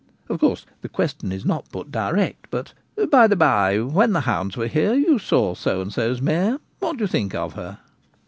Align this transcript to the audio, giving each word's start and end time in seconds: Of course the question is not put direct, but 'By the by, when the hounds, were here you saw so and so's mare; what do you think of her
Of 0.29 0.39
course 0.39 0.65
the 0.81 0.89
question 0.89 1.31
is 1.31 1.45
not 1.45 1.71
put 1.71 1.91
direct, 1.91 2.47
but 2.49 2.73
'By 3.11 3.27
the 3.27 3.35
by, 3.35 3.77
when 3.77 4.13
the 4.13 4.21
hounds, 4.21 4.57
were 4.57 4.65
here 4.65 4.95
you 4.95 5.19
saw 5.19 5.53
so 5.53 5.79
and 5.79 5.93
so's 5.93 6.23
mare; 6.23 6.59
what 6.79 6.97
do 6.97 7.03
you 7.03 7.07
think 7.07 7.35
of 7.35 7.53
her 7.53 7.77